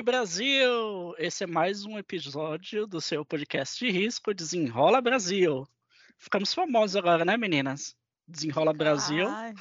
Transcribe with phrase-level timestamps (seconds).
[0.00, 1.14] Oi, Brasil!
[1.18, 5.68] Esse é mais um episódio do seu podcast de risco Desenrola Brasil.
[6.16, 7.94] Ficamos famosos agora, né, meninas?
[8.26, 9.28] Desenrola Brasil.
[9.28, 9.52] Ai,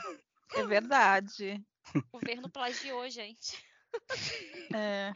[0.55, 1.61] é verdade.
[1.93, 3.61] O governo plagiou, gente.
[4.73, 5.11] É.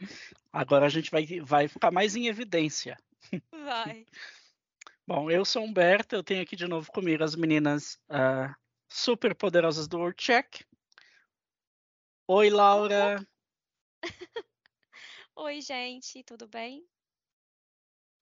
[0.52, 2.94] Agora a gente vai, vai ficar mais em evidência.
[3.50, 4.04] Vai.
[5.06, 8.54] Bom, eu sou Humberto, eu tenho aqui de novo comigo as meninas ah,
[8.90, 10.60] super poderosas do World Check.
[12.28, 13.26] Oi, Laura.
[15.36, 16.86] Oi, gente, tudo bem?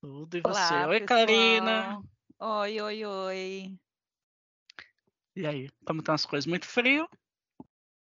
[0.00, 0.48] Tudo e você?
[0.48, 1.06] Olá, Oi, pessoal.
[1.06, 2.02] Karina.
[2.38, 3.78] Oi, oi, oi.
[5.36, 6.46] E aí, como estão as coisas?
[6.46, 7.06] Muito frio?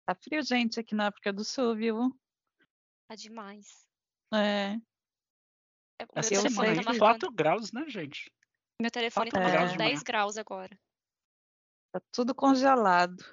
[0.05, 2.15] Tá frio, gente, aqui na África do Sul, viu?
[3.07, 3.87] Tá demais.
[4.31, 4.77] É.
[5.99, 8.31] É, Essa semana aí, marcando, 4 graus, né, gente?
[8.79, 10.03] meu telefone tá marcando de 10 manhã.
[10.05, 10.79] graus agora.
[11.91, 13.23] Tá tudo congelado.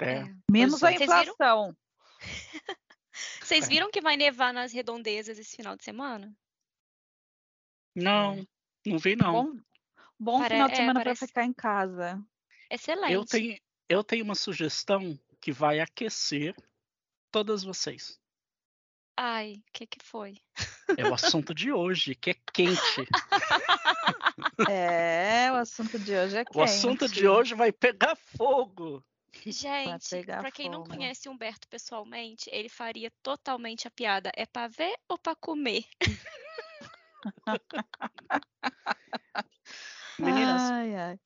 [0.00, 0.18] É.
[0.18, 0.34] É.
[0.50, 0.96] Menos a é.
[0.98, 1.32] Vocês viram?
[1.32, 1.76] inflação.
[3.46, 3.68] Vocês É.
[3.68, 6.34] viram que vai nevar nas redondezas esse final de semana?
[7.94, 8.46] Não,
[8.84, 9.32] não vi não.
[9.32, 9.60] Bom,
[10.18, 12.20] bom Pare- final de é, semana parece- pra ficar em casa.
[12.70, 13.12] Excelente.
[13.12, 16.54] Eu tenho, eu tenho uma sugestão que vai aquecer
[17.30, 18.18] todas vocês.
[19.16, 20.34] Ai, o que que foi?
[20.98, 23.06] É o assunto de hoje, que é quente.
[24.70, 26.58] É, o assunto de hoje é quente.
[26.58, 29.02] O assunto de hoje vai pegar fogo.
[29.44, 34.30] Gente, pegar pra quem não conhece Humberto pessoalmente, ele faria totalmente a piada.
[34.36, 35.84] É pra ver ou pra comer?
[40.18, 41.18] Meninas, Ai, ai.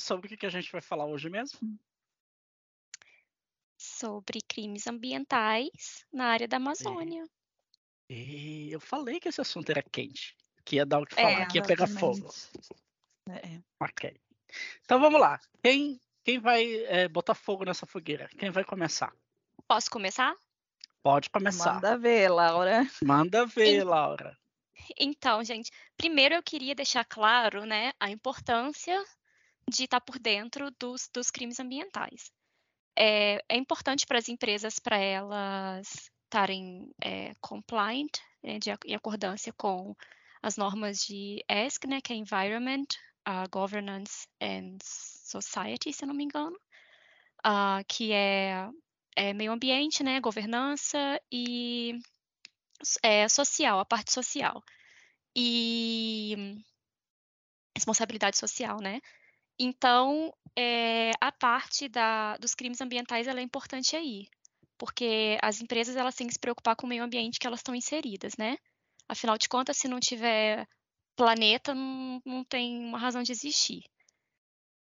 [0.00, 1.78] sobre o que a gente vai falar hoje mesmo?
[3.78, 7.24] Sobre crimes ambientais na área da Amazônia.
[8.10, 11.46] E eu falei que esse assunto era quente, que ia dar o que É, falar,
[11.46, 12.26] que ia pegar fogo.
[12.26, 12.78] exatamente.
[13.28, 13.62] É.
[13.80, 14.20] Ok.
[14.84, 15.38] Então vamos lá.
[15.62, 18.28] Quem, quem vai eh, botar fogo nessa fogueira?
[18.38, 19.10] Quem vai começar?
[19.66, 20.36] Posso começar?
[21.02, 21.76] Pode começar.
[21.76, 22.86] Manda, Manda ver, Laura.
[23.46, 23.84] ver, Sim.
[23.84, 24.38] Laura.
[25.00, 29.02] Então, gente, primeiro eu queria deixar claro, né, a importância
[29.70, 32.30] de estar por dentro dos, dos crimes ambientais.
[32.94, 39.50] É, é importante para as empresas, para elas estarem é, compliant, né, de, em acordância
[39.56, 39.96] com
[40.42, 42.86] as normas de ESG, né, que é Environment,
[43.26, 44.76] uh, Governance and
[45.28, 46.56] Society, se não me engano,
[47.44, 48.68] ah, que é,
[49.16, 51.98] é meio ambiente, né, governança e
[53.02, 54.62] é, social, a parte social.
[55.36, 56.62] E
[57.76, 59.00] responsabilidade social, né?
[59.58, 64.28] Então, é, a parte da, dos crimes ambientais é importante aí,
[64.76, 67.74] porque as empresas elas têm que se preocupar com o meio ambiente que elas estão
[67.74, 68.56] inseridas, né?
[69.08, 70.66] Afinal de contas, se não tiver
[71.16, 73.82] planeta, não, não tem uma razão de existir.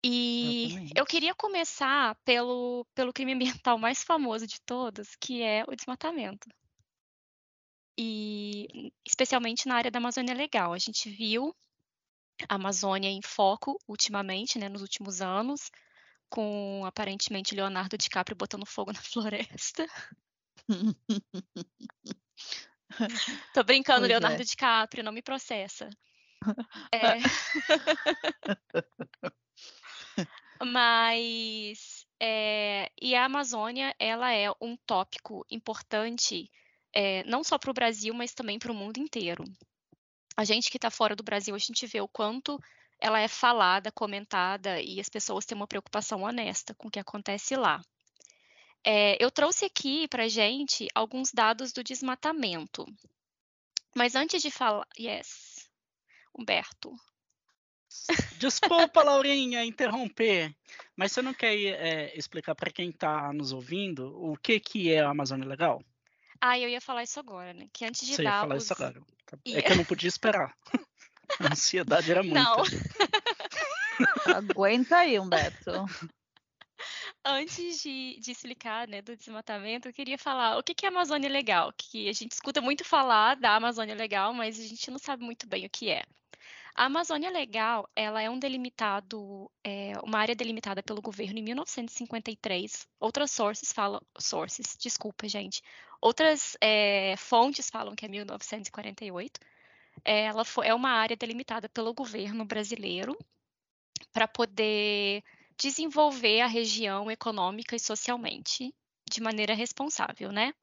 [0.06, 1.06] E eu Exatamente.
[1.06, 6.50] queria começar pelo, pelo crime ambiental mais famoso de todos, que é o desmatamento
[7.98, 10.74] e especialmente na área da Amazônia Legal.
[10.74, 11.56] A gente viu
[12.50, 15.72] a Amazônia em foco ultimamente, né, nos últimos anos,
[16.30, 19.86] com aparentemente Leonardo DiCaprio botando fogo na floresta.
[23.54, 24.14] Tô brincando, Pois é.
[24.14, 25.90] Leonardo DiCaprio, não me processa.
[26.92, 27.20] É.
[30.66, 36.50] Mas é, e a Amazônia, ela é um tópico importante
[36.94, 39.44] é, não só para o Brasil, mas também para o mundo inteiro.
[40.38, 42.60] A gente que está fora do Brasil, a gente vê o quanto
[43.00, 47.56] ela é falada, comentada e as pessoas têm uma preocupação honesta com o que acontece
[47.56, 47.82] lá.
[48.86, 52.86] É, eu trouxe aqui para gente alguns dados do desmatamento.
[53.96, 55.70] Mas antes de falar, yes,
[56.38, 56.96] Humberto,
[58.38, 60.54] Desculpa, Laurinha, interromper,
[60.96, 65.00] mas você não quer eh, explicar para quem está nos ouvindo o que, que é
[65.02, 65.82] a Amazônia Legal?
[66.42, 67.68] ah, eu ia falar isso agora, né?
[67.72, 68.64] Que antes de Você ia dar falar os...
[68.64, 69.00] isso agora.
[69.26, 70.54] Tá- É que eu não podia esperar.
[71.40, 72.44] A ansiedade era muita.
[72.44, 72.58] Não.
[74.36, 75.72] Aguenta aí, Humberto.
[77.24, 81.30] Antes de, de explicar, né, do desmatamento, eu queria falar o que que é Amazônia
[81.30, 85.24] Legal, que a gente escuta muito falar da Amazônia Legal, mas a gente não sabe
[85.24, 86.04] muito bem o que é.
[86.76, 92.88] A Amazônia Legal, ela é um delimitado, é, uma área delimitada pelo governo em 1953.
[93.00, 95.62] Outras sources falam, sources, desculpa, gente.
[96.02, 99.40] Outras é, fontes falam que é 1948.
[100.04, 103.16] É, ela foi, é uma área delimitada pelo governo brasileiro
[104.12, 105.24] para poder
[105.58, 108.74] desenvolver a região econômica e socialmente
[109.10, 110.54] de maneira responsável, né?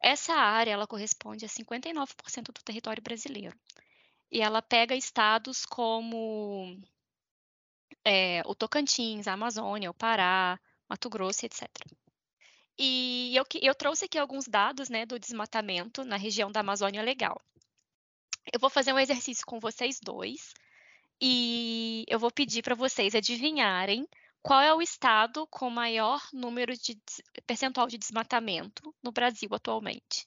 [0.00, 3.58] Essa área ela corresponde a 59% do território brasileiro.
[4.30, 6.76] E ela pega estados como
[8.04, 10.58] é, o Tocantins, a Amazônia, o Pará,
[10.88, 11.68] Mato Grosso, etc.
[12.78, 17.40] E eu, eu trouxe aqui alguns dados né, do desmatamento na região da Amazônia Legal.
[18.52, 20.54] Eu vou fazer um exercício com vocês dois
[21.20, 24.08] e eu vou pedir para vocês adivinharem
[24.40, 26.96] qual é o estado com maior número de
[27.46, 30.26] percentual de desmatamento no Brasil atualmente.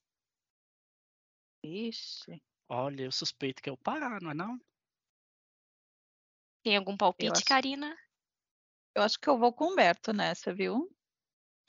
[1.64, 2.42] Ixi.
[2.74, 4.58] Olha, eu suspeito que é o Pará, não é não?
[6.64, 7.98] Tem algum palpite, acho- Karina?
[8.96, 10.90] Eu acho que eu vou com o Humberto nessa, viu?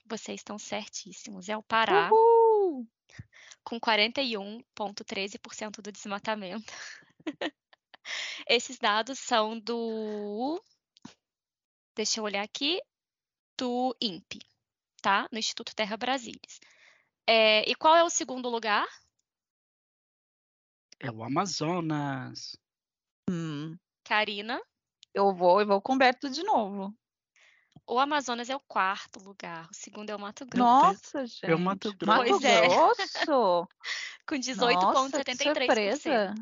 [0.06, 1.48] Vocês estão certíssimos.
[1.48, 2.86] É o Pará, Uhul!
[3.64, 6.72] com 41,13% do desmatamento.
[8.46, 10.62] Esses dados são do.
[11.96, 12.80] Deixa eu olhar aqui.
[13.58, 14.38] Do INPE,
[15.02, 15.26] tá?
[15.32, 16.60] No Instituto Terra Brasilis.
[17.26, 18.86] É, e qual é o segundo lugar?
[21.02, 22.56] É o Amazonas.
[23.28, 24.60] Hum, Karina.
[25.12, 26.94] eu vou e vou com o Humberto de novo.
[27.86, 29.66] O Amazonas é o quarto lugar.
[29.70, 31.44] O segundo é o Mato Grosso, Nossa, gente.
[31.50, 32.40] É o Mato Mato Grosso.
[32.40, 32.68] Pois é.
[32.68, 33.68] Grosso?
[34.26, 35.42] com Nossa, que 18,73%.
[35.42, 36.34] surpresa.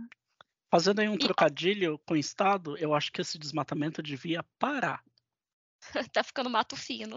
[0.70, 5.02] Fazendo aí um E- trocadilho com o estado, eu acho que esse desmatamento devia parar.
[6.12, 7.16] tá ficando mato fino.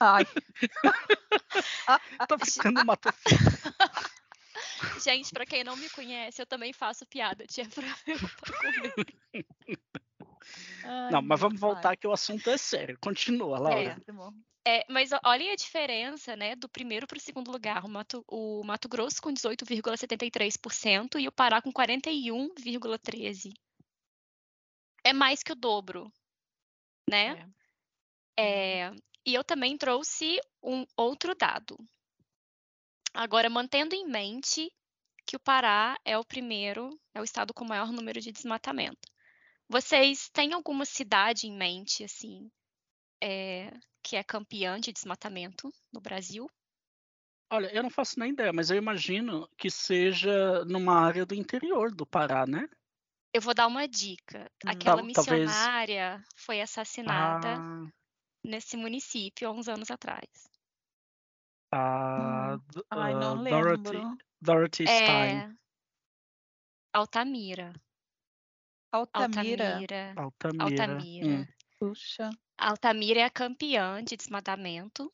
[0.00, 0.24] Ai,
[2.28, 3.08] Tá ficando mato
[5.02, 7.44] Gente, pra quem não me conhece, eu também faço piada.
[7.74, 8.94] Pra comer.
[10.84, 12.98] ai, Não, mas vamos voltar que o assunto é sério.
[13.00, 13.94] Continua, Laura.
[13.96, 14.34] Péssimo.
[14.64, 17.84] É, mas olhem a diferença, né, do primeiro para o segundo lugar.
[17.84, 23.52] O Mato, o Mato Grosso com 18,73% e o Pará com 41,13%.
[25.04, 26.12] É mais que o dobro,
[27.10, 27.50] né?
[28.38, 28.92] É,
[29.26, 31.76] e eu também trouxe um outro dado.
[33.12, 34.72] Agora, mantendo em mente
[35.32, 39.08] que o Pará é o primeiro, é o estado com maior número de desmatamento.
[39.66, 42.50] Vocês têm alguma cidade em mente, assim,
[43.18, 46.46] é, que é campeã de desmatamento no Brasil?
[47.50, 51.90] Olha, eu não faço nem ideia, mas eu imagino que seja numa área do interior
[51.94, 52.68] do Pará, né?
[53.32, 54.50] Eu vou dar uma dica.
[54.66, 54.68] Hum.
[54.68, 57.88] Aquela Tal- talvez- missionária foi assassinada Ah,
[58.44, 60.28] nesse município há uns anos atrás.
[61.72, 64.31] a D- Ai, não ah, Dorothy, lembro.
[64.42, 65.38] Dorothy Stein.
[65.38, 65.50] É
[66.92, 67.72] Altamira.
[68.90, 69.68] Altamira.
[69.68, 70.14] Altamira.
[70.16, 70.64] Altamira.
[70.64, 71.26] Altamira.
[71.26, 71.46] Hum.
[71.78, 72.28] Puxa.
[72.58, 75.10] Altamira é a campeã de desmatamento,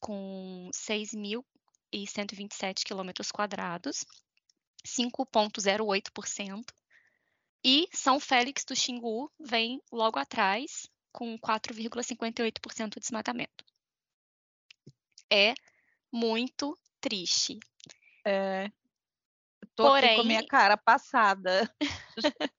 [0.00, 4.04] com 6.127 quilômetros quadrados,
[4.84, 6.64] 5,08%.
[7.62, 13.64] E São Félix do Xingu vem logo atrás, com 4,58% de desmatamento.
[15.30, 15.54] É
[16.12, 17.60] muito triste.
[18.24, 21.72] É, eu tô aqui com a minha Porém- cara passada.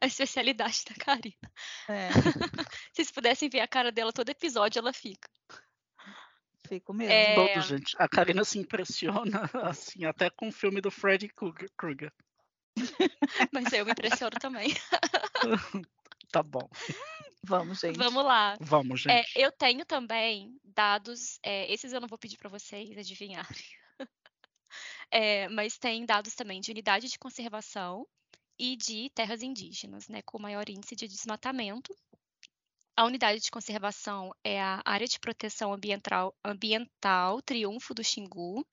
[0.00, 1.52] A especialidade da Karina.
[1.88, 2.08] É,
[2.92, 5.28] Se vocês pudessem ver a cara dela todo episódio, ela fica.
[6.66, 7.12] fico mesmo.
[7.12, 7.94] É, Todo, gente.
[7.98, 12.12] A Karina se impressiona, assim, até com o filme do Freddy Krueger-.
[13.52, 14.68] Mas eu me impressiono também.
[16.30, 16.68] Tá bom.
[17.44, 17.98] Vamos, gente.
[17.98, 18.56] Vamos lá.
[18.60, 19.32] Vamos, É, gente.
[19.38, 23.58] eu tenho também dados, é, esses eu não vou pedir para vocês adivinharem.
[25.12, 28.06] É, mas tem dados também de unidade de conservação
[28.58, 31.94] e de terras indígenas, né, com maior índice de desmatamento.
[32.96, 38.66] A unidade de conservação é a Área de Proteção Ambiental, ambiental Triunfo do Xingu.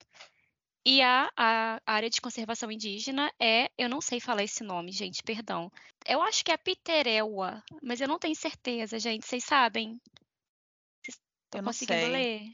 [0.84, 5.22] E a, a área de conservação indígena é, eu não sei falar esse nome, gente,
[5.22, 5.70] perdão.
[6.06, 9.26] Eu acho que é Pitereua, mas eu não tenho certeza, gente.
[9.26, 10.00] Vocês sabem?
[11.50, 12.10] Tô não conseguindo sei.
[12.10, 12.52] ler?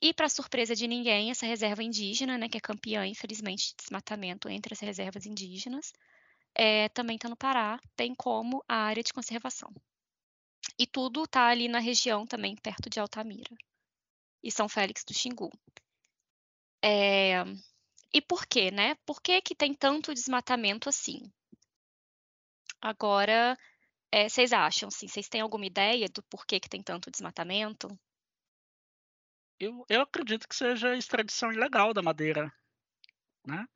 [0.00, 4.48] E, para surpresa de ninguém, essa reserva indígena, né, que é campeã, infelizmente, de desmatamento
[4.48, 5.92] entre as reservas indígenas,
[6.54, 9.70] é, também está no Pará, bem como a área de conservação.
[10.78, 13.50] E tudo está ali na região também, perto de Altamira.
[14.42, 15.50] E São Félix do Xingu.
[16.82, 17.42] É,
[18.12, 18.94] e por quê, né?
[19.06, 21.30] Por que, que tem tanto desmatamento assim?
[22.80, 23.58] Agora,
[24.12, 27.88] é, vocês acham, assim, vocês têm alguma ideia do porquê que tem tanto desmatamento?
[29.60, 32.52] Eu, eu acredito que seja a extradição ilegal da madeira,
[33.44, 33.66] né?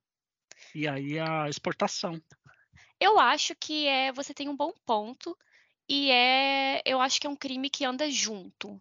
[0.75, 2.23] E aí a exportação.
[3.01, 5.37] Eu acho que é, você tem um bom ponto
[5.89, 8.81] e é, eu acho que é um crime que anda junto.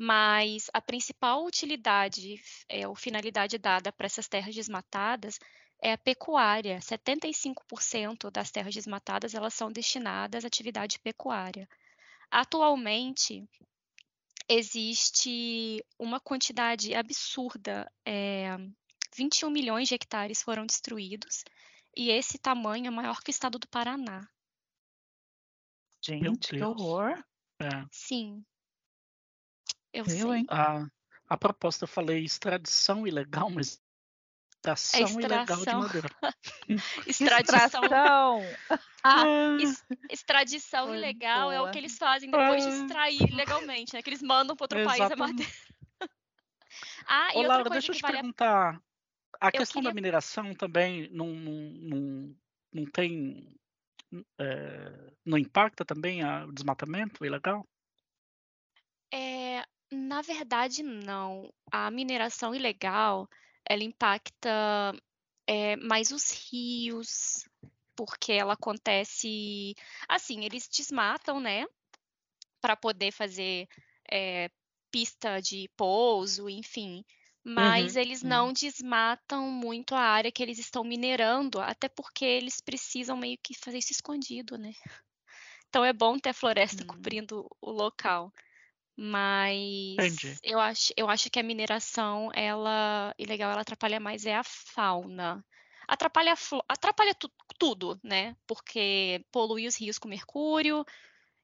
[0.00, 5.40] Mas a principal utilidade, é, ou finalidade dada para essas terras desmatadas
[5.82, 6.78] é a pecuária.
[6.80, 11.68] 75% das terras desmatadas elas são destinadas à atividade pecuária.
[12.30, 13.44] Atualmente,
[14.48, 18.56] existe uma quantidade absurda, é,
[19.16, 21.42] 21 milhões de hectares foram destruídos,
[21.96, 24.28] e esse tamanho é maior que o estado do Paraná.
[26.00, 27.20] Gente, que horror.
[27.60, 27.84] É.
[27.90, 28.44] Sim.
[29.92, 30.30] Eu Eu, sei.
[30.40, 30.46] hein?
[30.48, 30.86] A,
[31.28, 33.80] a proposta eu falei extradição ilegal, mas
[34.54, 35.80] extração ilegal de extração.
[35.80, 36.08] madeira.
[37.06, 38.42] Extradição, Extração.
[39.02, 39.24] Ah,
[39.60, 41.72] es- extradição Foi ilegal é o boa.
[41.72, 44.02] que eles fazem depois de extrair legalmente, né?
[44.02, 45.32] Que eles mandam para outro país a Exatamente.
[45.32, 45.52] madeira.
[47.06, 48.82] Ah, e Ô, outra Laura, coisa deixa eu te vale a perguntar.
[49.40, 52.36] A questão da queria- mineração também não, não, não,
[52.72, 53.56] não tem.
[54.38, 57.66] é, não impacta também a- o desmatamento ilegal?
[59.90, 61.52] Na verdade, não.
[61.70, 63.28] A mineração ilegal,
[63.68, 64.94] ela impacta
[65.46, 67.44] é, mais os rios,
[67.96, 69.74] porque ela acontece.
[70.08, 71.66] Assim, eles desmatam, né?
[72.60, 73.66] Para poder fazer
[74.10, 74.50] é,
[74.90, 77.04] pista de pouso, enfim.
[77.42, 78.28] Mas eles uhum.
[78.28, 83.54] não desmatam muito a área que eles estão minerando, até porque eles precisam meio que
[83.54, 84.74] fazer isso escondido, né?
[85.68, 86.86] Então é bom ter a floresta Hum.
[86.86, 88.32] cobrindo o local.
[89.00, 90.38] Mas Entendi.
[90.42, 95.44] eu acho, eu acho que a mineração, ela, ilegal, ela atrapalha mais é a fauna.
[95.86, 96.34] Atrapalha,
[96.68, 98.36] atrapalha tu- tudo, né?
[98.46, 100.84] Porque polui os rios com mercúrio,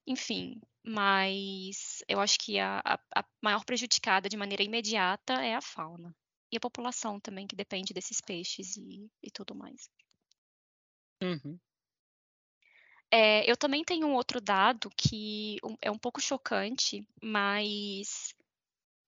[0.07, 0.61] enfim.
[0.85, 6.15] Mas eu acho que a, a- a maior prejudicada de maneira imediata é a fauna.
[6.53, 9.89] E a população também, que depende desses peixes e, e tudo mais.
[11.23, 11.59] Uhum.
[13.17, 18.35] É, eu também tenho um outro dado que é um pouco chocante, mas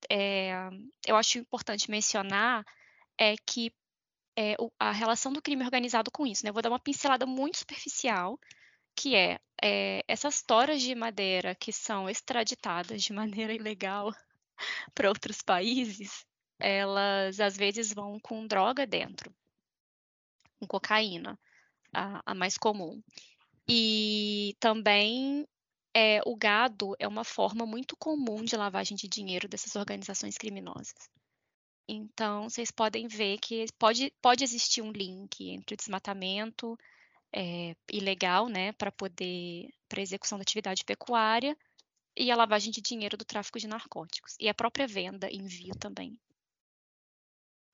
[0.09, 0.53] é,
[1.05, 2.65] eu acho importante mencionar
[3.19, 3.73] é que
[4.39, 6.51] é, a relação do crime organizado com isso, né?
[6.51, 8.39] Eu vou dar uma pincelada muito superficial,
[8.95, 14.15] que é, é, essas toras de madeira que são extraditadas de maneira ilegal
[14.95, 16.25] para outros países,
[16.61, 19.35] elas às vezes vão com droga dentro,
[20.61, 21.37] com cocaína,
[21.93, 23.03] a, a mais comum.
[23.69, 25.47] E também
[25.95, 31.11] é, o gado é uma forma muito comum de lavagem de dinheiro dessas organizações criminosas.
[31.89, 36.77] Então, vocês podem ver que pode, pode existir um link entre o desmatamento
[37.35, 41.57] é, ilegal, né, para poder, para execução da atividade pecuária
[42.17, 44.37] e a lavagem de dinheiro do tráfico de narcóticos.
[44.41, 46.19] E a própria venda, envio também.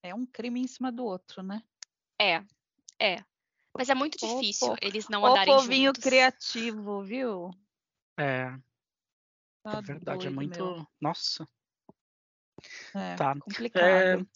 [0.03, 1.63] É um crime em cima do outro, né?
[2.21, 2.45] É,
[3.01, 3.25] é.
[3.77, 6.03] Mas é muito difícil eles não Ô, andarem povinho juntos.
[6.03, 7.51] criativo, viu?
[8.19, 8.53] É,
[9.63, 10.59] Tá é verdade, é muito.
[10.59, 10.87] meu.
[11.01, 11.47] Nossa.
[12.95, 13.35] É, Tá.
[13.39, 14.29] complicado.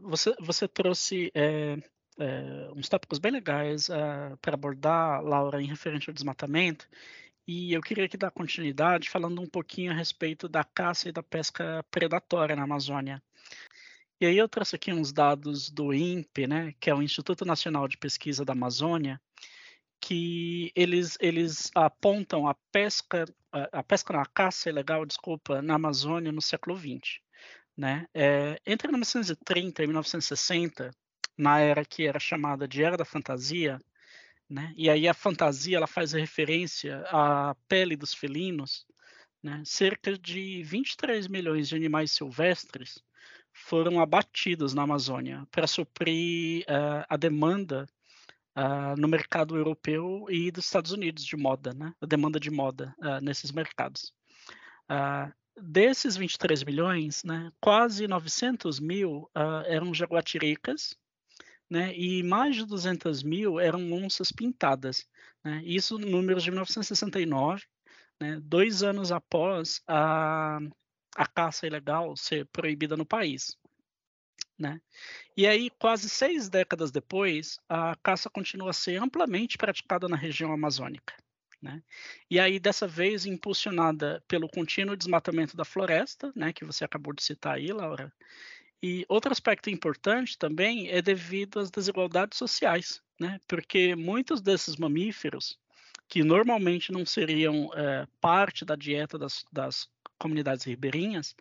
[0.00, 1.76] Você, você trouxe é,
[2.18, 3.88] é, uns tópicos bem legais
[4.40, 6.88] para abordar, Laura, em referente ao desmatamento.
[7.46, 11.22] E eu queria aqui dar continuidade falando um pouquinho a respeito da caça e da
[11.22, 13.22] pesca predatória na Amazônia.
[14.20, 17.88] E aí eu trouxe aqui uns dados do INPE, né, que é o Instituto Nacional
[17.88, 19.20] de Pesquisa da Amazônia,
[20.00, 26.40] que eles, eles apontam a pesca, a, pesca na caça ilegal, desculpa, na Amazônia no
[26.40, 27.20] século XX.
[27.76, 28.06] Né?
[28.14, 30.90] É, entre 1930 e 1960,
[31.36, 33.80] na era que era chamada de Era da Fantasia,
[34.48, 34.72] né?
[34.76, 38.86] e aí a fantasia ela faz referência à pele dos felinos,
[39.42, 39.60] né?
[39.64, 43.02] cerca de 23 milhões de animais silvestres
[43.54, 47.86] foram abatidos na Amazônia para suprir uh, a demanda
[48.58, 51.94] uh, no mercado europeu e dos Estados Unidos de moda, né?
[52.00, 54.12] a demanda de moda uh, nesses mercados.
[55.56, 59.30] desses 23 milhões, né, quase 900 mil
[59.66, 60.96] eram jaguatiricas,
[61.70, 65.06] né, e mais de 200 mil eram onças pintadas.
[65.44, 67.62] Né, isso números de 1969,
[68.20, 70.58] né, dois anos após a,
[71.14, 73.56] a caça ilegal ser proibida no país.
[74.58, 74.80] Né?
[75.36, 80.52] E aí, quase seis décadas depois, a caça continua a ser amplamente praticada na região
[80.52, 81.14] amazônica.
[81.60, 81.82] Né?
[82.30, 87.22] E aí, dessa vez, impulsionada pelo contínuo desmatamento da floresta, né, que você acabou de
[87.22, 88.12] citar aí, Laura.
[88.82, 93.40] E outro aspecto importante também é devido às desigualdades sociais, né?
[93.48, 95.58] porque muitos desses mamíferos,
[96.06, 101.34] que normalmente não seriam é, parte da dieta das, das comunidades ribeirinhas,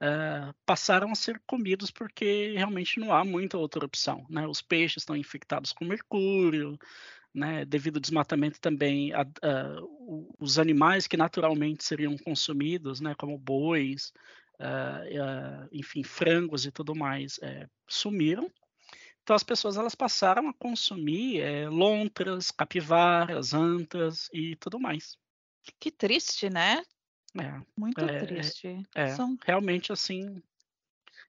[0.00, 4.24] Uh, passaram a ser comidos porque realmente não há muita outra opção.
[4.30, 4.46] Né?
[4.46, 6.78] Os peixes estão infectados com mercúrio,
[7.34, 7.64] né?
[7.64, 9.82] devido ao desmatamento também, a, a,
[10.38, 13.12] os animais que naturalmente seriam consumidos, né?
[13.16, 14.12] como bois,
[14.60, 18.48] uh, enfim, frangos e tudo mais, é, sumiram.
[19.22, 25.18] Então as pessoas elas passaram a consumir é, lontras, capivaras, antas e tudo mais.
[25.78, 26.82] Que triste, né?
[27.36, 28.82] É, Muito É, é, triste.
[28.94, 30.42] é, São realmente assim,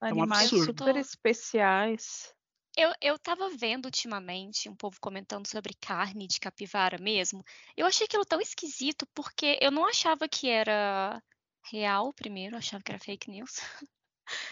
[0.01, 0.83] é um animais absurdo.
[0.83, 2.33] super especiais.
[2.77, 7.43] Eu, eu tava vendo ultimamente um povo comentando sobre carne de capivara mesmo.
[7.75, 11.21] Eu achei aquilo tão esquisito porque eu não achava que era
[11.69, 13.55] real, primeiro, eu achava que era fake news.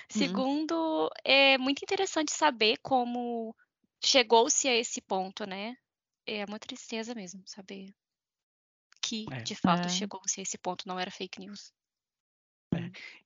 [0.10, 3.56] Segundo, é muito interessante saber como
[4.04, 5.78] chegou-se a esse ponto, né?
[6.26, 7.94] É uma tristeza mesmo saber
[9.08, 9.42] que, É.
[9.42, 9.90] de fato, É.
[9.90, 11.72] chegou-se a esse ponto, não era fake news.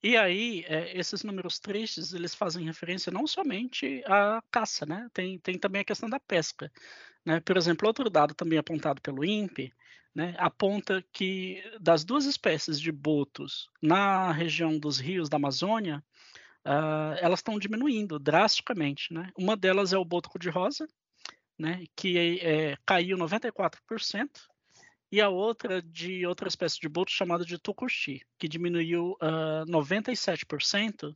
[0.03, 5.09] E aí, é, esses números tristes, eles fazem referência não somente à caça, né?
[5.13, 6.71] Tem, tem também a questão da pesca.
[7.25, 7.39] Né?
[7.39, 9.73] Por exemplo, outro dado também apontado pelo INPE,
[10.13, 16.03] né, aponta que das duas espécies de botos na região dos rios da Amazônia,
[16.65, 19.13] ah, elas estão diminuindo drasticamente.
[19.13, 19.31] Né?
[19.37, 20.87] Uma delas é o boto cor-de-rosa,
[21.57, 24.50] né, que é, caiu 94%,
[25.11, 31.15] e a outra de outra espécie de boto chamada de tucuxi, que diminuiu ah, 97%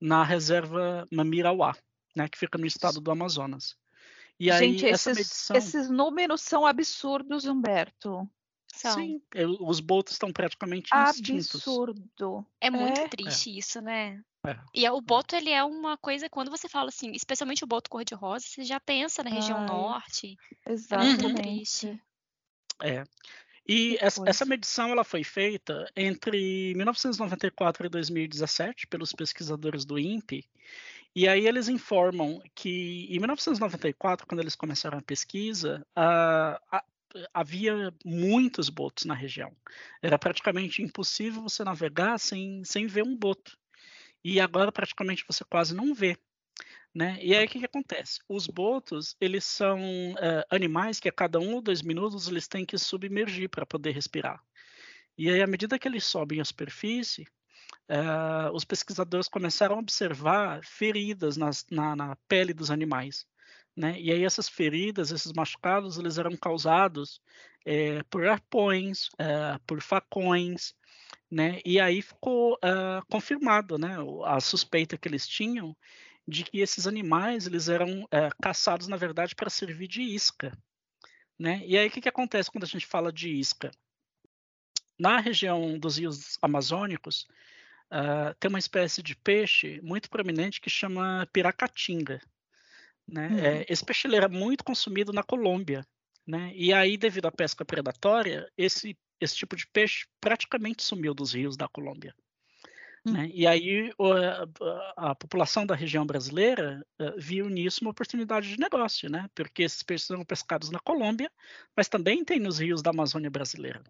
[0.00, 1.76] na reserva Mamirauá,
[2.16, 3.76] né, que fica no estado do Amazonas.
[4.38, 8.28] E aí Gente, essa esses, medição, esses números são absurdos, Humberto.
[8.72, 8.94] São.
[8.94, 11.56] sim, é, os botos estão praticamente extintos.
[11.56, 12.46] Absurdo.
[12.60, 13.08] É muito É.
[13.08, 14.22] triste isso, né?
[14.46, 14.56] É.
[14.74, 17.90] E é- o boto, ele é uma coisa, quando você fala assim, especialmente o boto
[17.90, 20.36] cor-de-rosa, você já pensa na região Ai, norte.
[20.64, 21.34] É muito Exatamente.
[21.34, 22.00] triste.
[22.82, 23.04] É.
[23.68, 30.44] E essa, essa medição ela foi feita entre 1994 e 2017 pelos pesquisadores do INPE.
[31.14, 36.84] E aí eles informam que em 1994, quando eles começaram a pesquisa, ah, a-
[37.34, 39.54] havia muitos botos na região.
[40.02, 43.58] Era praticamente impossível você navegar sem, sem ver um boto.
[44.24, 46.16] E agora praticamente você quase não vê.
[46.94, 47.18] Né?
[47.22, 48.18] E aí o que, que acontece?
[48.28, 49.78] Os botos, eles são
[50.18, 53.92] eh, animais que a cada um ou dois minutos eles têm que submergir para poder
[53.92, 54.42] respirar.
[55.18, 57.26] E aí, à medida que eles sobem à superfície,
[57.88, 63.26] eh, os pesquisadores começaram a observar feridas nas- na, na pele dos animais.
[63.76, 64.00] Né?
[64.00, 67.20] E aí essas feridas, esses machucados, eles eram causados
[67.66, 69.08] eh, por arpões,
[69.66, 70.74] por facões,
[71.30, 71.60] né?
[71.64, 72.58] E aí ficou
[73.08, 75.76] confirmado, né, a suspeita que eles tinham
[76.26, 80.56] de que esses animais eles eram eh, caçados na verdade para servir de isca,
[81.38, 81.62] né?
[81.66, 83.70] E aí o que, que acontece quando a gente fala de isca?
[84.98, 87.26] Na região dos rios amazônicos
[87.90, 92.20] ah, tem uma espécie de peixe muito prominente que chama piracatinga,
[93.06, 93.28] né?
[93.28, 93.38] Hum.
[93.38, 95.84] Eh, esse peixe era muito consumido na Colômbia,
[96.24, 96.52] né?
[96.54, 101.54] E aí devido à pesca predatória esse esse tipo de peixe praticamente sumiu dos rios
[101.54, 102.14] da Colômbia.
[103.06, 103.12] Hum.
[103.12, 103.30] né?
[103.32, 103.92] E aí
[104.96, 109.28] a população da região brasileira eh, viu nisso uma oportunidade de negócio, né?
[109.34, 111.30] Porque esses peixes são pescados na Colômbia,
[111.76, 113.82] mas também tem nos rios da Amazônia brasileira.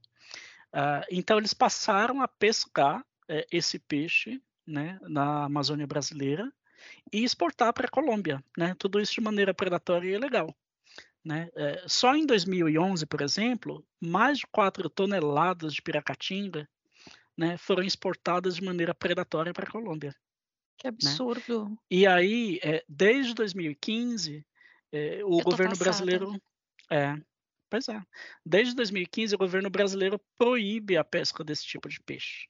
[0.72, 6.52] Ah, então eles passaram a pescar eh, esse peixe, né, na Amazônia brasileira
[7.12, 8.74] e exportar para a Colômbia, né?
[8.78, 10.54] Tudo isso de maneira predatória e ilegal.
[11.24, 11.50] Né?
[11.54, 16.68] Eh, só em 2011, por exemplo, mais de 4 toneladas de piracatinga
[17.40, 20.14] né, foram exportadas de maneira predatória para a Colômbia.
[20.76, 21.74] Que absurdo.
[21.90, 24.46] E aí, eh, desde 2015,
[24.92, 25.84] eh, o governo passada.
[25.84, 26.42] brasileiro.
[26.90, 27.14] É,
[27.70, 27.98] pois é.
[28.44, 32.46] Desde 2015, o governo brasileiro proíbe a pesca desse tipo de peixe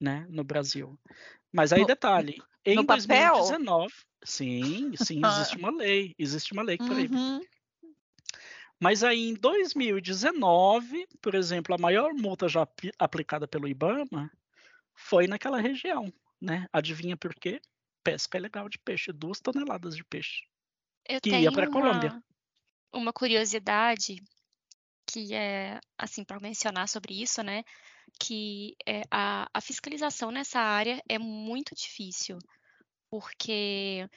[0.00, 0.98] né, no Brasil.
[1.52, 3.34] Mas aí, No- detalhe: em no papel?
[3.34, 3.94] 2019.
[4.24, 6.12] Sim, sim, existe uma lei.
[6.18, 7.14] Existe uma lei que proíbe.
[7.14, 7.40] Uhum.
[8.80, 14.30] Mas aí em 2019, por exemplo, a maior multa já apli- aplicada pelo IBAMA
[14.94, 16.66] foi naquela região, né?
[16.72, 17.60] Adivinha por quê?
[18.02, 20.42] Pesca ilegal de peixe, duas toneladas de peixe.
[21.08, 22.22] Eu Que ia tenho pra Colômbia.
[22.92, 24.16] uma, curiosidade
[25.06, 27.62] que é, assim, para mencionar sobre isso, né?
[28.20, 32.38] Que é, a, a fiscalização nessa área é muito difícil,
[33.10, 34.08] porque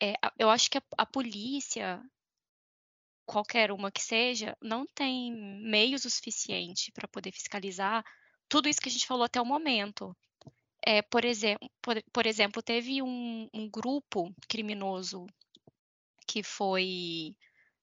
[0.00, 2.02] é, a- eu acho que a, a polícia,
[3.26, 8.04] qualquer uma que seja, não tem meios o suficiente para poder fiscalizar
[8.48, 10.16] tudo isso que a gente falou até o momento.
[10.84, 15.26] É, por, exemplo, por, por exemplo, teve um, um grupo criminoso
[16.26, 17.36] que foi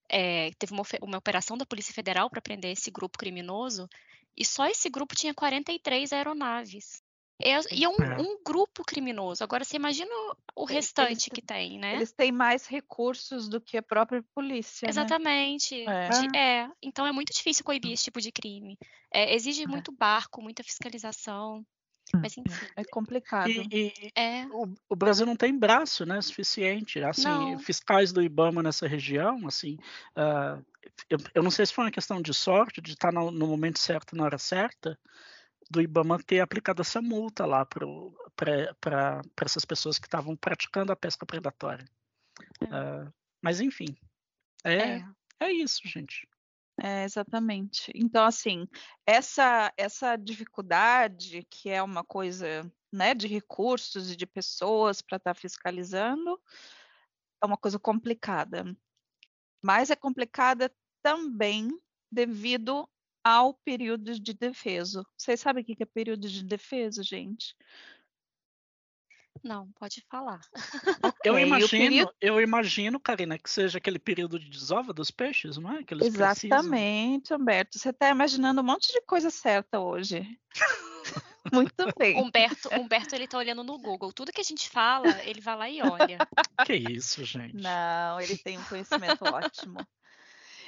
[0.10, 3.88] é, teve uma, uma operação da Polícia Federal para prender esse grupo criminoso
[4.36, 7.04] e só esse grupo tinha 43 aeronaves.
[7.42, 8.18] É, e é um, É.
[8.22, 9.44] um grupo criminoso.
[9.44, 10.10] Agora você imagina
[10.56, 11.96] o Eles restante têm- que tem, né?
[11.96, 14.90] Eles têm mais recursos do que a própria polícia, né?
[14.90, 15.82] Exatamente.
[15.88, 16.10] É.
[16.10, 18.78] De- é, então é muito difícil coibir esse tipo de crime.
[19.14, 19.68] É, exige É.
[19.68, 21.66] muito barco, muita fiscalização.
[22.16, 23.48] Mas enfim, É complicado.
[23.50, 24.46] E, e- é.
[24.48, 27.02] o, o Brasil não tem braço, né, suficiente.
[27.04, 27.60] Assim, Não.
[27.60, 29.78] fiscais do IBAMA nessa região, assim,
[30.16, 30.60] ah,
[31.08, 33.78] eu, eu não sei se foi uma questão de sorte, de estar no, no momento
[33.78, 34.98] certo, na hora certa,
[35.70, 41.26] do IBAMA ter aplicado essa multa lá para essas pessoas que estavam praticando a pesca
[41.26, 41.86] predatória.
[42.62, 42.66] É.
[42.66, 43.96] Uh, mas enfim,
[44.64, 45.06] é, é,
[45.40, 46.28] é isso, gente.
[46.82, 47.92] É, exatamente.
[47.94, 48.68] Então, assim,
[49.06, 55.34] essa, essa dificuldade, que é uma coisa né, de recursos e de pessoas para estar
[55.34, 56.40] tá fiscalizando,
[57.42, 58.66] é uma coisa complicada.
[59.62, 61.70] Mas é complicada também
[62.12, 62.90] devido
[63.24, 65.04] ao período de defesa.
[65.18, 67.56] Vocês sabem o que é período de defesa, gente?
[69.44, 70.42] Não, pode falar.
[71.24, 72.14] Eu imagino, período...
[72.20, 75.84] eu imagino, Karina, que seja aquele período de desova dos peixes, não é?
[75.84, 77.38] Que Exatamente, precisam.
[77.40, 77.80] Humberto.
[77.80, 80.38] Você está imaginando um monte de coisa certa hoje.
[81.54, 82.22] Muito bem.
[82.22, 84.12] Humberto, Humberto ele está olhando no Google.
[84.12, 86.18] Tudo que a gente fala, ele vai lá e olha.
[86.66, 87.56] Que isso, gente.
[87.56, 89.78] Não, ele tem um conhecimento ótimo.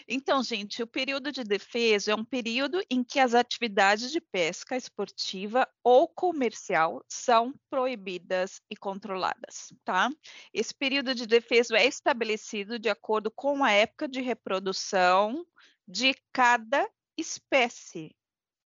[0.07, 4.75] Então, gente, o período de defesa é um período em que as atividades de pesca
[4.75, 10.09] esportiva ou comercial são proibidas e controladas, tá?
[10.53, 15.45] Esse período de defesa é estabelecido de acordo com a época de reprodução
[15.87, 18.15] de cada espécie,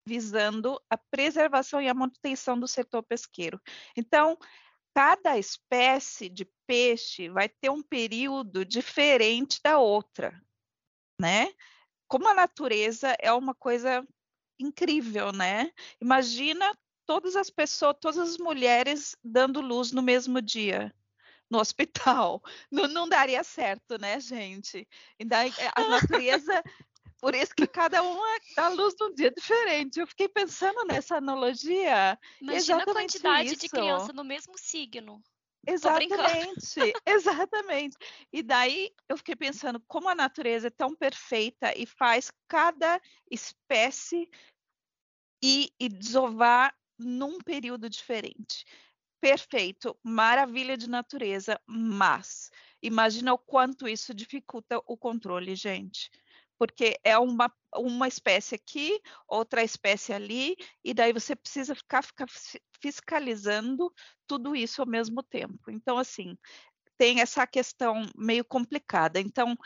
[0.06, 3.60] visando a preservação e a manutenção do setor pesqueiro.
[3.96, 4.36] Então,
[4.94, 10.40] cada espécie de peixe vai ter um período diferente da outra
[11.22, 11.52] né?
[12.08, 14.04] Como a natureza é uma coisa
[14.58, 15.70] incrível, né?
[16.00, 20.92] Imagina todas as pessoas, todas as mulheres dando luz no mesmo dia
[21.48, 22.42] no hospital.
[22.72, 24.88] Não, não daria certo, né, gente?
[25.18, 26.62] E daí eh, a natureza,
[27.20, 30.00] por isso que cada uma dá luz num dia diferente.
[30.00, 32.18] Eu fiquei pensando nessa analogia.
[32.40, 33.60] Imagina a quantidade isso.
[33.60, 35.22] de criança no mesmo signo.
[35.66, 37.96] Exatamente, exatamente.
[38.32, 44.28] E daí eu fiquei pensando como a natureza é tão perfeita e faz cada espécie
[45.42, 48.64] e, e desovar num período diferente.
[49.20, 52.50] Perfeito, maravilha de natureza, mas
[52.82, 56.10] imagina o quanto isso dificulta o controle, gente
[56.62, 62.28] porque é uma, uma espécie aqui, outra espécie ali, e daí você precisa ficar, ficar
[62.82, 63.92] fiscalizando
[64.26, 65.70] tudo isso ao mesmo tempo.
[65.70, 66.36] Então, assim,
[66.98, 69.20] tem essa questão meio complicada.
[69.20, 69.56] Então,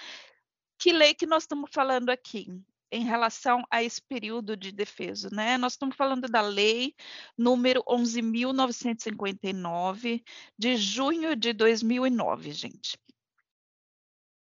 [0.79, 2.49] que lei que nós estamos falando aqui?
[2.91, 5.59] em relação a esse período de defesa, né?
[5.59, 6.95] Nós estamos falando da lei
[7.37, 10.23] número 11.959
[10.57, 12.97] de junho de 2009, gente.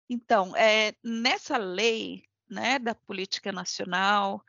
[0.09, 4.45] Então, é, nessa lei, né, da política nacional,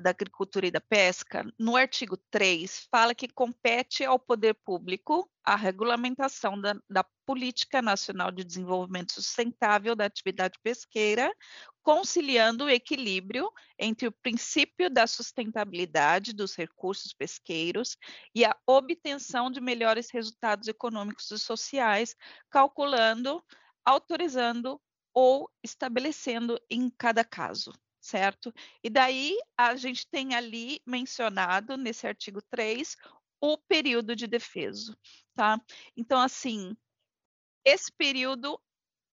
[0.00, 5.56] da agricultura e da pesca, no artigo 3, fala que compete ao poder público a
[5.56, 11.34] regulamentação da, da política nacional de desenvolvimento sustentável da atividade pesqueira,
[11.82, 17.96] conciliando o equilíbrio entre o princípio da sustentabilidade dos recursos pesqueiros
[18.34, 22.14] e a obtenção de melhores resultados econômicos e sociais,
[22.50, 23.42] calculando,
[23.84, 24.78] autorizando
[25.14, 28.52] ou estabelecendo em cada caso, certo?
[28.82, 32.96] E daí a gente tem ali mencionado nesse artigo 3
[33.40, 34.96] o período de defeso,
[35.34, 35.60] tá?
[35.96, 36.76] Então, assim,
[37.64, 38.60] esse período,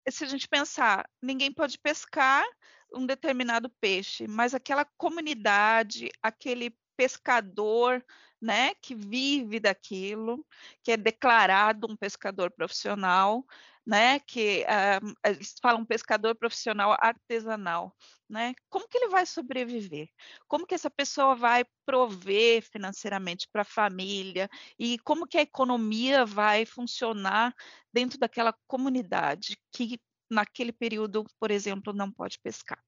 [0.10, 2.46] se a gente pensar, ninguém pode pescar
[2.94, 8.04] um determinado peixe, mas aquela comunidade, aquele pescador,
[8.42, 10.46] né, que vive daquilo,
[10.84, 13.46] que é declarado um pescador profissional,
[13.86, 17.96] né, que uh, eles falam pescador profissional artesanal,
[18.28, 18.56] né?
[18.70, 20.10] Como que ele vai sobreviver?
[20.48, 26.26] Como que essa pessoa vai prover financeiramente para a família e como que a economia
[26.26, 27.54] vai funcionar
[27.94, 30.00] dentro daquela comunidade que
[30.32, 32.84] naquele período, por exemplo, não pode pescar?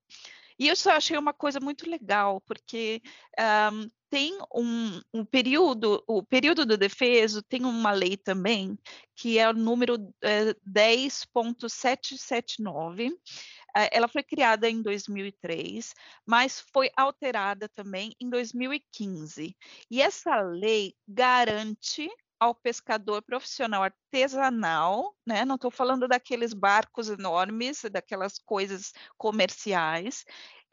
[0.60, 3.02] E isso eu achei uma coisa muito legal, porque
[3.74, 8.78] um, tem um, um, período, o período do defeso tem uma lei também,
[9.16, 13.12] que é o número é, 10.779.
[13.76, 15.94] É, ela foi criada em 2003,
[16.26, 19.56] mas foi alterada também em 2015.
[19.92, 25.44] E essa lei garante ao pescador profissional artesanal, né?
[25.46, 30.24] Não estou falando daqueles barcos enormes, daquelas coisas comerciais.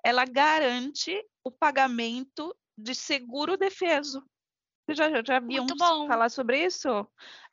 [0.05, 4.23] Ela garante o pagamento de seguro defeso.
[4.87, 5.65] Você já, já viu
[6.07, 6.89] falar sobre isso?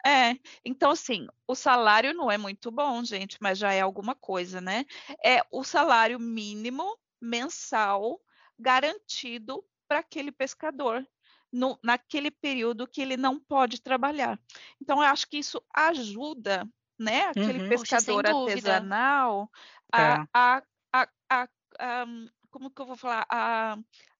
[0.06, 4.60] É, então assim, o salário não é muito bom, gente, mas já é alguma coisa,
[4.60, 4.86] né?
[5.24, 8.20] É o salário mínimo mensal
[8.60, 11.08] garantido para aquele pescador
[11.52, 14.40] no, naquele período que ele não pode trabalhar.
[14.82, 16.68] Então, eu acho que isso ajuda,
[17.00, 17.70] né, aquele uhum.
[17.70, 19.50] pescador Poxa, artesanal
[19.92, 20.28] a, é.
[20.34, 21.48] a, a, a,
[21.80, 22.06] a,
[22.50, 23.78] como que eu vou falar, a,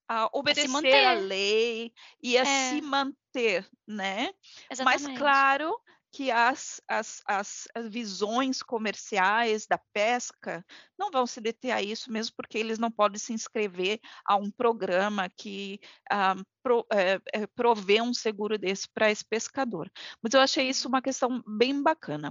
[0.08, 1.92] a obedecer à lei
[2.22, 2.44] e a é.
[2.44, 4.30] se manter, né?
[4.70, 5.08] Exatamente.
[5.08, 5.80] Mas claro
[6.12, 10.64] que as, as, as, as, visões comerciais da pesca
[10.98, 14.50] não vão se deter a isso, mesmo porque eles não podem se inscrever a um
[14.50, 19.90] programa que ah, pro, é, é, provê um seguro desse para esse pescador.
[20.22, 22.30] Mas eu achei isso uma questão bem bacana.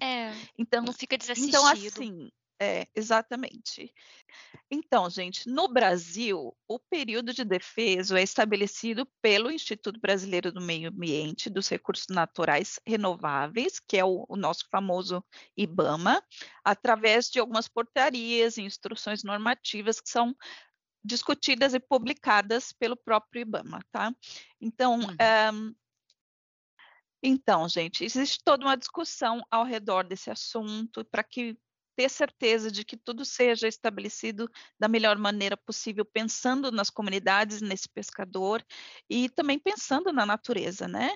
[0.00, 1.56] É, então não fica desassistido.
[1.56, 3.94] Então, assim, é, exatamente.
[4.70, 10.90] Então, gente, no Brasil, o período de defesa é estabelecido pelo Instituto Brasileiro do Meio
[10.90, 15.24] Ambiente dos Recursos Naturais Renováveis, que é o, o nosso famoso
[15.56, 16.22] IBAMA,
[16.64, 20.34] através de algumas portarias e instruções normativas que são
[21.04, 24.12] discutidas e publicadas pelo próprio IBAMA, tá?
[24.60, 25.54] Então, uhum.
[25.54, 25.74] um,
[27.22, 31.58] então, gente, existe toda uma discussão ao redor desse assunto para que
[31.98, 37.88] ter certeza de que tudo seja estabelecido da melhor maneira possível, pensando nas comunidades, nesse
[37.88, 38.64] pescador
[39.10, 41.10] e também pensando na natureza, né?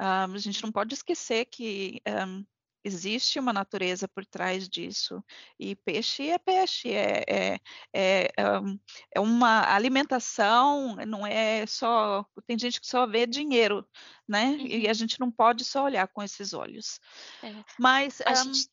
[0.00, 2.44] Uh, a gente não pode esquecer que um,
[2.84, 5.20] existe uma natureza por trás disso
[5.58, 7.60] e peixe é peixe, é, é,
[7.92, 8.30] é,
[9.16, 13.84] é uma alimentação, não é só tem gente que só vê dinheiro,
[14.28, 14.50] né?
[14.50, 14.66] Uhum.
[14.68, 17.00] E a gente não pode só olhar com esses olhos.
[17.42, 17.52] É.
[17.76, 18.68] Mas a um, gente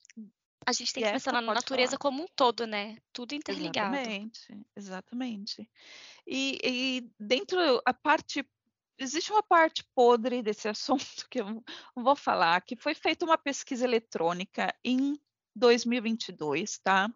[0.65, 1.99] a gente tem que pensar na natureza falar.
[1.99, 2.97] como um todo, né?
[3.13, 3.95] Tudo interligado.
[3.95, 5.69] Exatamente, exatamente.
[6.25, 8.43] E, e dentro a parte
[8.97, 11.63] existe uma parte podre desse assunto que eu
[11.95, 15.19] vou falar, que foi feita uma pesquisa eletrônica em
[15.55, 17.09] 2022, tá?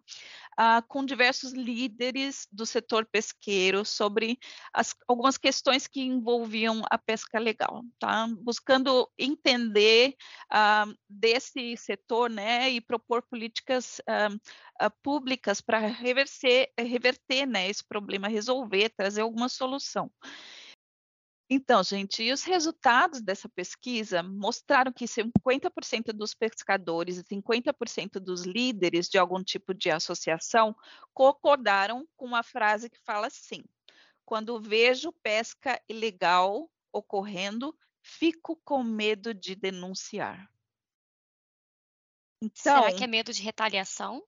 [0.56, 4.38] Ah, com diversos líderes do setor pesqueiro sobre
[4.72, 8.26] as, algumas questões que envolviam a pesca legal, tá?
[8.40, 10.14] Buscando entender
[10.50, 18.28] ah, desse setor, né, e propor políticas ah, públicas para reverter, reverter, né, esse problema,
[18.28, 20.10] resolver, trazer alguma solução.
[21.52, 28.42] Então, gente, e os resultados dessa pesquisa mostraram que 50% dos pescadores e 50% dos
[28.42, 30.76] líderes de algum tipo de associação
[31.12, 33.64] concordaram com uma frase que fala assim:
[34.24, 40.48] quando vejo pesca ilegal ocorrendo, fico com medo de denunciar.
[42.40, 44.24] Então, Será que é medo de retaliação?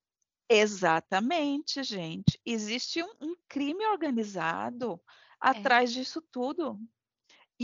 [0.49, 2.39] Exatamente, gente.
[2.45, 5.49] Existe um, um crime organizado é.
[5.49, 5.95] atrás é.
[5.95, 6.77] disso tudo.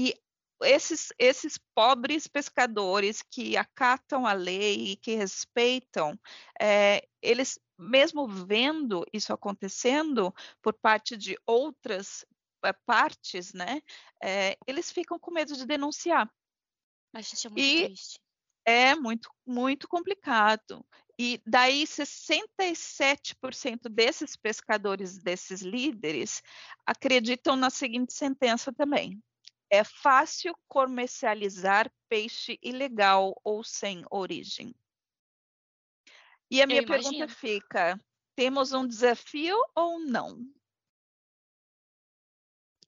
[0.01, 0.15] E
[0.63, 6.17] esses, esses pobres pescadores que acatam a lei e que respeitam,
[6.61, 10.33] é, eles, mesmo vendo isso acontecendo
[10.63, 12.25] por parte de outras
[12.65, 13.83] é, partes, né,
[14.23, 16.33] é, eles ficam com medo de denunciar.
[17.13, 18.21] A gente é muito e triste.
[18.65, 20.87] É muito, muito complicado.
[21.19, 26.41] E daí 67% desses pescadores, desses líderes,
[26.87, 29.21] acreditam na seguinte sentença também
[29.71, 34.75] é fácil comercializar peixe ilegal ou sem origem.
[36.51, 38.01] E a minha pergunta fica:
[38.35, 40.41] temos um desafio ou não?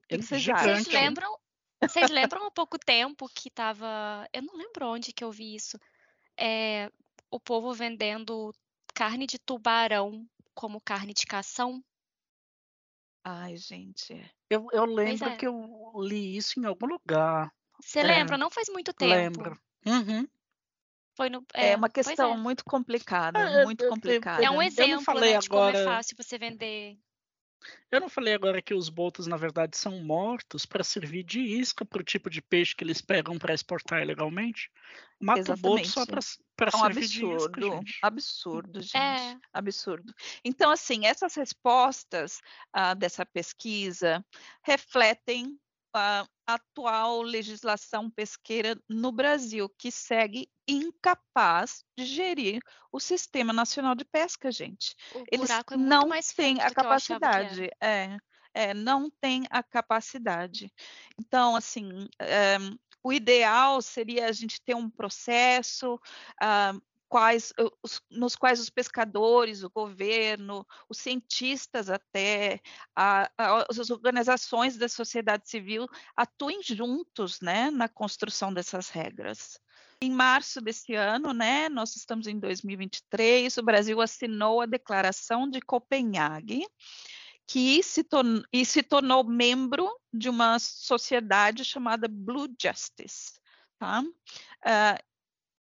[0.04, 1.38] O que vocês Vocês lembram,
[1.80, 4.28] vocês lembram há pouco tempo que estava.
[4.32, 5.78] Eu não lembro onde que eu vi isso.
[6.36, 6.90] É,
[7.30, 8.52] o povo vendendo
[8.94, 11.84] carne de tubarão como carne de cação.
[13.24, 14.14] Ai, gente.
[14.48, 15.36] Eu, eu lembro é.
[15.36, 17.52] que eu li isso em algum lugar.
[17.80, 18.38] Você é, lembra?
[18.38, 19.14] Não faz muito tempo.
[19.14, 19.60] Lembro.
[19.86, 20.26] Uhum.
[21.16, 22.36] Foi no, é, é uma questão é.
[22.36, 24.42] muito complicada, é, muito complicada.
[24.42, 26.98] É um exemplo né, de como é fácil você vender
[27.90, 31.84] eu não falei agora que os botos, na verdade, são mortos para servir de isca
[31.84, 34.70] para o tipo de peixe que eles pegam para exportar ilegalmente.
[35.20, 35.66] Mata Exatamente.
[35.66, 36.06] o boto só
[36.56, 37.98] para é um servir absurdo, de isca, gente.
[38.02, 38.96] Absurdo, gente.
[38.96, 39.38] É.
[39.52, 40.14] Absurdo.
[40.44, 42.40] Então, assim, essas respostas
[42.74, 44.24] uh, dessa pesquisa
[44.62, 45.58] refletem
[45.94, 52.60] a atual legislação pesqueira no Brasil, que segue incapaz de gerir
[52.92, 54.94] o Sistema Nacional de Pesca, gente.
[55.14, 57.70] O Eles é não têm a capacidade.
[57.80, 58.16] É,
[58.52, 60.72] é, não tem a capacidade.
[61.18, 62.58] Então, assim, é,
[63.02, 69.64] o ideal seria a gente ter um processo, uh, quais, os, nos quais os pescadores,
[69.64, 72.60] o governo, os cientistas até,
[72.94, 79.60] a, a, as organizações da sociedade civil atuem juntos né, na construção dessas regras.
[80.00, 85.60] Em março desse ano, né, nós estamos em 2023, o Brasil assinou a Declaração de
[85.60, 86.64] Copenhague,
[87.44, 93.40] que se, tornou, e se tornou membro de uma sociedade chamada Blue Justice.
[93.80, 94.00] Tá?
[94.00, 95.09] Uh,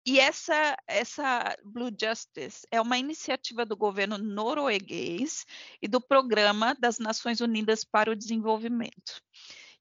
[0.07, 5.45] e essa, essa Blue Justice é uma iniciativa do governo norueguês
[5.83, 9.21] e do Programa das Nações Unidas para o Desenvolvimento.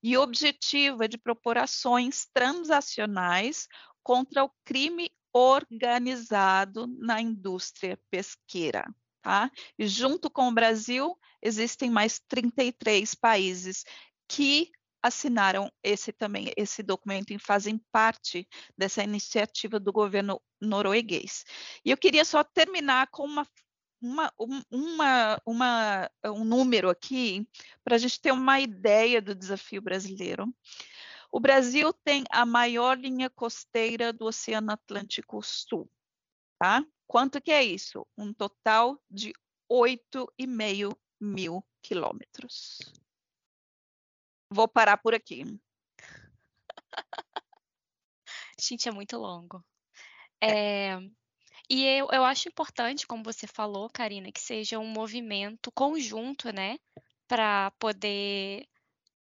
[0.01, 3.67] E o objetivo é de propor ações transacionais
[4.01, 8.83] contra o crime organizado na indústria pesqueira.
[9.21, 9.51] Tá?
[9.77, 13.83] E junto com o Brasil, existem mais 33 países
[14.27, 14.71] que
[15.05, 21.45] assinaram esse também esse documento e fazem parte dessa iniciativa do governo norueguês.
[21.85, 23.47] E eu queria só terminar com uma
[24.01, 27.47] uma, uma, uma, um número aqui
[27.83, 30.53] para a gente ter uma ideia do desafio brasileiro.
[31.31, 35.89] O Brasil tem a maior linha costeira do Oceano Atlântico Sul,
[36.59, 36.85] tá?
[37.07, 38.05] Quanto que é isso?
[38.17, 39.33] Um total de
[39.71, 42.79] 8,5 mil quilômetros.
[44.55, 45.43] Vou parar por aqui.
[48.57, 49.61] Gente, é muito longo.
[50.41, 50.97] É,
[51.69, 56.77] e eu, eu acho importante, como você falou, Karina, que seja um movimento conjunto, né,
[57.27, 58.65] para poder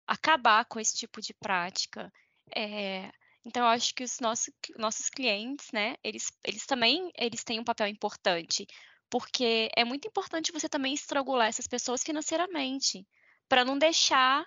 [0.04, 2.12] acabar com esse tipo de prática.
[2.52, 3.12] É,
[3.46, 7.64] então, eu acho que os nossos, nossos clientes, né, eles, eles também eles têm um
[7.64, 8.66] papel importante,
[9.08, 13.06] porque é muito importante você também estrangular essas pessoas financeiramente,
[13.48, 14.44] para não deixar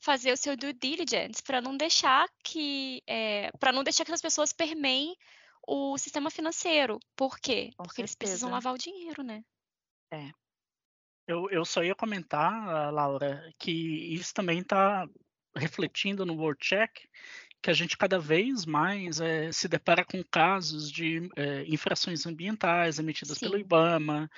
[0.00, 4.20] fazer o seu due diligence, para não deixar que é, para não deixar que as
[4.20, 5.16] pessoas permeiem
[5.66, 6.98] o sistema financeiro.
[7.16, 7.70] Por quê?
[7.76, 8.00] Com Porque certeza.
[8.02, 9.42] eles precisam lavar o dinheiro, né?
[10.12, 10.30] É.
[11.26, 13.72] Eu, eu só ia comentar, Laura, que
[14.14, 15.04] isso também está
[15.56, 16.90] refletindo no World Check,
[17.66, 23.00] que a gente cada vez mais é, se depara com casos de é, infrações ambientais
[23.00, 23.46] emitidas Sim.
[23.46, 24.30] pelo IBAMA,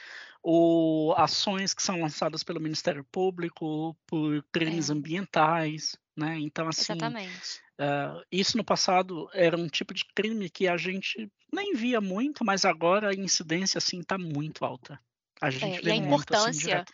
[0.43, 4.95] ou ações que são lançadas pelo Ministério Público por crimes é.
[4.95, 6.39] ambientais, né?
[6.39, 11.75] Então, assim, uh, isso no passado era um tipo de crime que a gente nem
[11.75, 14.99] via muito, mas agora a incidência, assim, está muito alta.
[15.39, 16.93] A gente é, vê e a muito, assim, importância assim,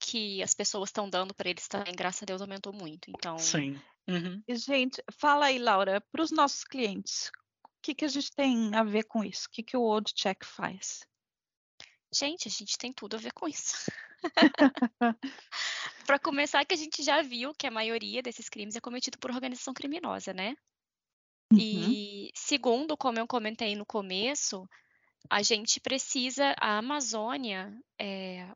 [0.00, 3.10] que as pessoas estão dando para eles também, graças a Deus, aumentou muito.
[3.10, 3.78] Então, sim.
[4.08, 4.42] Uhum.
[4.48, 7.30] Gente, fala aí, Laura, para os nossos clientes,
[7.64, 9.46] o que, que a gente tem a ver com isso?
[9.46, 11.06] O que, que o Old Check faz?
[12.12, 13.90] Gente, a gente tem tudo a ver com isso.
[16.06, 19.30] para começar, que a gente já viu que a maioria desses crimes é cometido por
[19.30, 20.54] organização criminosa, né?
[21.52, 21.58] Uhum.
[21.58, 24.68] E segundo, como eu comentei no começo,
[25.30, 28.48] a gente precisa, a Amazônia é,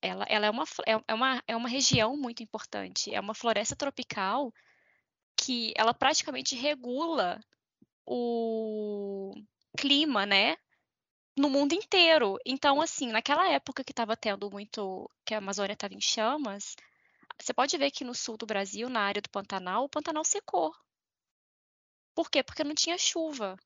[0.00, 4.52] ela, ela é, uma, é, uma, é uma região muito importante, é uma floresta tropical
[5.42, 7.40] que ela praticamente regula
[8.06, 9.34] o
[9.76, 10.56] clima, né?
[11.36, 12.38] No mundo inteiro.
[12.46, 15.10] Então, assim, naquela época que estava tendo muito.
[15.24, 16.76] que a Amazônia estava em chamas,
[17.40, 20.72] você pode ver que no sul do Brasil, na área do Pantanal, o Pantanal secou.
[22.14, 22.42] Por quê?
[22.42, 23.56] Porque não tinha chuva.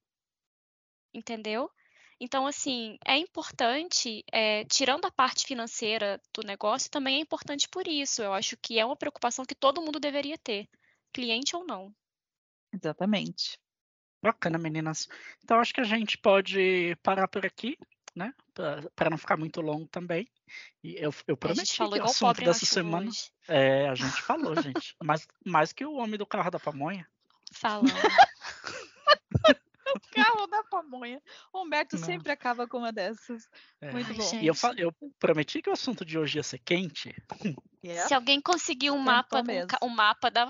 [1.12, 1.70] Entendeu?
[2.18, 7.86] Então, assim, é importante, é, tirando a parte financeira do negócio, também é importante por
[7.86, 8.22] isso.
[8.22, 10.68] Eu acho que é uma preocupação que todo mundo deveria ter
[11.12, 11.94] cliente ou não.
[12.72, 13.58] Exatamente.
[14.22, 15.08] Bacana, meninas.
[15.44, 17.78] Então acho que a gente pode parar por aqui,
[18.14, 18.32] né?
[18.94, 20.28] Para não ficar muito longo também.
[20.82, 23.08] E eu, eu prometi que o assunto dessa semana.
[23.08, 23.30] Hoje.
[23.48, 24.96] É, a gente falou, gente.
[25.02, 27.06] Mas mais que o homem do carro da pamonha.
[27.52, 27.92] Falando.
[30.16, 31.20] Carro da pamonha.
[31.52, 32.04] O Humberto Não.
[32.04, 33.48] sempre acaba com uma dessas.
[33.80, 33.92] É.
[33.92, 34.40] Muito bom.
[34.40, 37.14] E eu, eu, prometi que o assunto de hoje ia ser quente.
[37.84, 38.08] Yeah.
[38.08, 40.48] Se alguém conseguir um mapa, um, um, mapa da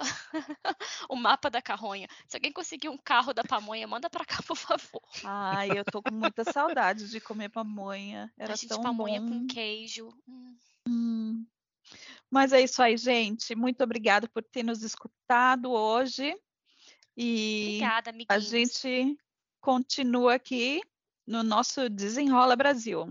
[1.10, 4.56] o mapa da carronha, se alguém conseguir um carro da pamonha, manda para cá, por
[4.56, 5.02] favor.
[5.24, 8.32] Ai, eu tô com muita saudade de comer pamonha.
[8.38, 9.28] Era a gente tão pamonha bom.
[9.28, 10.08] com queijo.
[10.26, 10.56] Hum.
[10.88, 11.46] Hum.
[12.30, 13.54] Mas é isso aí, gente.
[13.54, 16.34] Muito obrigada por ter nos escutado hoje.
[17.16, 19.16] E Obrigada, a gente
[19.66, 20.80] continua aqui
[21.26, 23.04] no nosso Desenrola Brasil.